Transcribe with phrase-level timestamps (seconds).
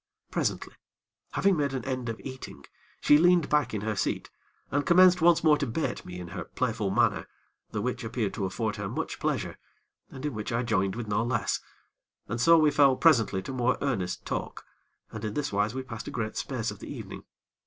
[0.31, 0.73] Presently,
[1.33, 2.65] having made an end of eating,
[3.01, 4.31] she leaned back in her seat
[4.71, 7.27] and commenced once more to bait me in her playful manner,
[7.69, 9.59] the which appeared to afford her much pleasure,
[10.09, 11.59] and in which I joined with no less,
[12.27, 14.65] and so we fell presently to more earnest talk,
[15.11, 17.23] and in this wise we passed a great space of the evening.